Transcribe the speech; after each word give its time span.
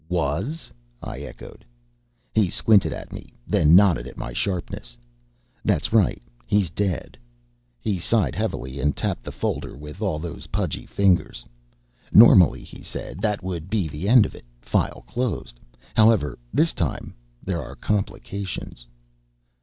"Was?" 0.09 0.71
I 1.03 1.19
echoed. 1.19 1.63
He 2.33 2.49
squinted 2.49 2.91
at 2.91 3.13
me, 3.13 3.35
then 3.45 3.75
nodded 3.75 4.07
at 4.07 4.17
my 4.17 4.33
sharpness. 4.33 4.97
"That's 5.63 5.93
right, 5.93 6.19
he's 6.47 6.71
dead." 6.71 7.19
He 7.79 7.99
sighed 7.99 8.33
heavily 8.33 8.79
and 8.79 8.97
tapped 8.97 9.23
the 9.23 9.31
folder 9.31 9.77
with 9.77 10.01
all 10.01 10.17
those 10.17 10.47
pudgy 10.47 10.87
fingers. 10.87 11.45
"Normally," 12.11 12.63
he 12.63 12.81
said, 12.81 13.19
"that 13.19 13.43
would 13.43 13.69
be 13.69 13.87
the 13.87 14.09
end 14.09 14.25
of 14.25 14.33
it. 14.33 14.45
File 14.59 15.03
closed. 15.05 15.59
However, 15.93 16.39
this 16.51 16.73
time 16.73 17.13
there 17.43 17.61
are 17.61 17.75
complications." 17.75 18.87